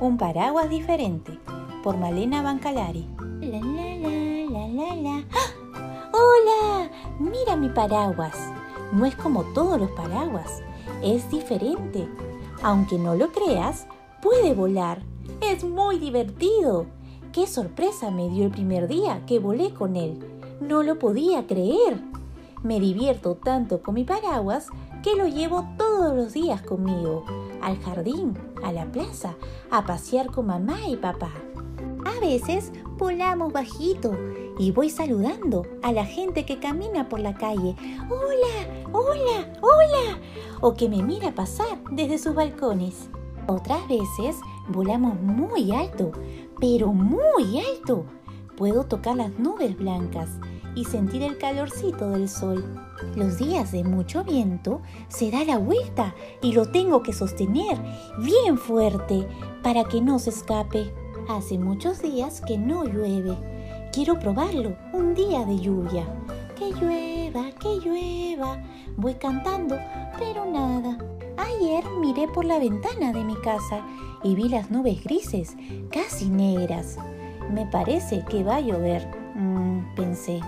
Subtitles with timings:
[0.00, 1.38] Un paraguas diferente
[1.82, 3.06] por Malena Bancalari.
[3.42, 6.10] La, la, la, la, la, ¡Ah!
[6.14, 6.90] ¡Hola!
[7.18, 8.34] Mira mi paraguas.
[8.92, 10.62] No es como todos los paraguas.
[11.02, 12.08] Es diferente.
[12.62, 13.86] Aunque no lo creas,
[14.22, 15.02] puede volar.
[15.42, 16.86] Es muy divertido.
[17.34, 20.18] ¡Qué sorpresa me dio el primer día que volé con él!
[20.62, 22.00] No lo podía creer.
[22.62, 24.66] Me divierto tanto con mi paraguas
[25.02, 27.24] que lo llevo todos los días conmigo,
[27.62, 29.34] al jardín, a la plaza,
[29.70, 31.30] a pasear con mamá y papá.
[32.04, 34.14] A veces volamos bajito
[34.58, 37.76] y voy saludando a la gente que camina por la calle.
[38.10, 40.18] Hola, hola, hola.
[40.60, 43.08] O que me mira pasar desde sus balcones.
[43.46, 44.36] Otras veces
[44.68, 46.12] volamos muy alto,
[46.60, 48.04] pero muy alto.
[48.54, 50.28] Puedo tocar las nubes blancas
[50.74, 52.64] y sentir el calorcito del sol.
[53.16, 57.78] Los días de mucho viento se da la vuelta y lo tengo que sostener
[58.18, 59.26] bien fuerte
[59.62, 60.92] para que no se escape.
[61.28, 63.36] Hace muchos días que no llueve.
[63.92, 66.06] Quiero probarlo, un día de lluvia.
[66.58, 68.62] Que llueva, que llueva.
[68.96, 69.76] Voy cantando,
[70.18, 70.98] pero nada.
[71.36, 73.84] Ayer miré por la ventana de mi casa
[74.22, 75.56] y vi las nubes grises,
[75.90, 76.98] casi negras.
[77.52, 80.40] Me parece que va a llover, mm, pensé.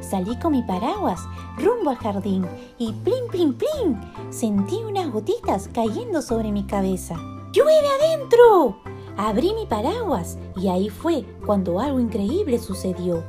[0.00, 1.20] Salí con mi paraguas
[1.56, 2.46] rumbo al jardín
[2.78, 7.14] y plin, plin, plin, sentí unas gotitas cayendo sobre mi cabeza.
[7.52, 8.78] ¡Llueve adentro!
[9.16, 13.22] Abrí mi paraguas y ahí fue cuando algo increíble sucedió.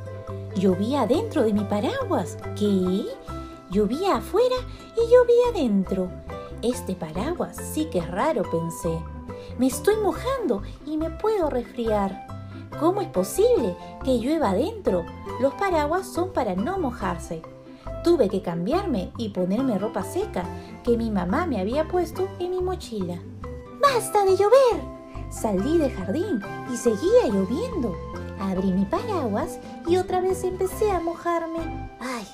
[0.56, 2.38] Llovía adentro de mi paraguas.
[2.58, 3.04] ¿Qué?
[3.70, 4.56] Llovía afuera
[4.96, 6.08] y llovía adentro.
[6.62, 8.98] Este paraguas sí que es raro, pensé.
[9.58, 12.33] Me estoy mojando y me puedo resfriar.
[12.78, 15.04] ¿Cómo es posible que llueva adentro?
[15.40, 17.42] Los paraguas son para no mojarse.
[18.02, 20.44] Tuve que cambiarme y ponerme ropa seca
[20.82, 23.18] que mi mamá me había puesto en mi mochila.
[23.80, 24.82] ¡Basta de llover!
[25.30, 26.40] Salí del jardín
[26.72, 27.96] y seguía lloviendo.
[28.38, 31.90] Abrí mi paraguas y otra vez empecé a mojarme.
[32.00, 32.24] ¡Ay!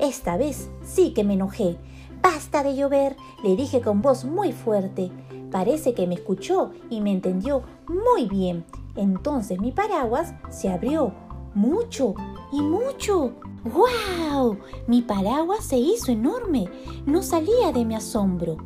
[0.00, 1.78] Esta vez sí que me enojé.
[2.22, 3.16] ¡Basta de llover!
[3.42, 5.10] le dije con voz muy fuerte.
[5.50, 8.64] Parece que me escuchó y me entendió muy bien.
[8.96, 11.12] Entonces mi paraguas se abrió
[11.54, 12.14] mucho
[12.52, 13.32] y mucho.
[13.64, 14.58] ¡Wow!
[14.86, 16.68] Mi paraguas se hizo enorme.
[17.06, 18.58] No salía de mi asombro.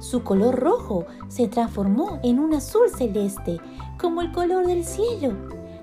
[0.00, 3.60] Su color rojo se transformó en un azul celeste,
[3.98, 5.34] como el color del cielo.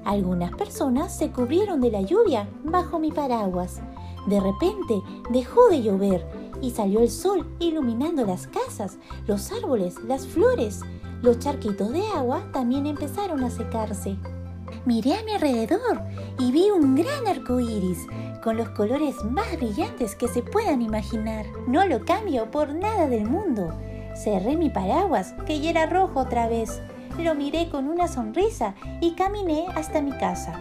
[0.06, 3.81] Algunas personas se cubrieron de la lluvia bajo mi paraguas.
[4.28, 6.25] De repente dejó de llover
[6.62, 8.97] y salió el sol iluminando las casas,
[9.28, 10.81] los árboles, las flores.
[11.23, 14.17] Los charquitos de agua también empezaron a secarse.
[14.84, 16.01] Miré a mi alrededor
[16.38, 18.06] y vi un gran arco iris
[18.44, 21.45] con los colores más brillantes que se puedan imaginar.
[21.66, 23.72] No lo cambio por nada del mundo.
[24.22, 26.81] Cerré mi paraguas, que ya era rojo otra vez.
[27.17, 30.59] Lo miré con una sonrisa y caminé hasta mi casa.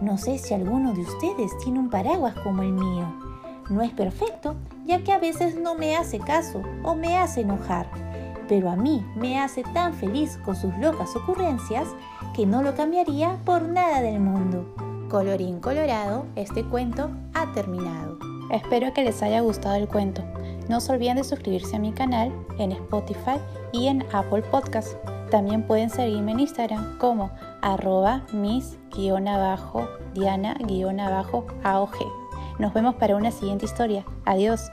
[0.00, 3.12] No sé si alguno de ustedes tiene un paraguas como el mío.
[3.70, 7.90] No es perfecto, ya que a veces no me hace caso o me hace enojar,
[8.48, 11.88] pero a mí me hace tan feliz con sus locas ocurrencias
[12.34, 14.66] que no lo cambiaría por nada del mundo.
[15.08, 18.18] Colorín colorado, este cuento ha terminado.
[18.50, 20.22] Espero que les haya gustado el cuento.
[20.68, 23.38] No se olviden de suscribirse a mi canal en Spotify
[23.72, 24.96] y en Apple Podcast.
[25.30, 27.30] También pueden seguirme en Instagram como
[27.62, 29.86] arroba mis-diana-aog.
[32.58, 34.04] Nos vemos para una siguiente historia.
[34.24, 34.70] Adiós.